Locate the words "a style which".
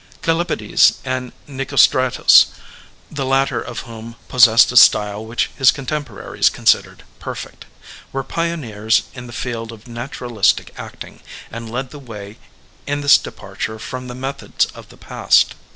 4.71-5.51